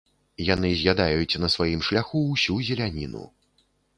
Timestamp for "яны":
0.53-0.69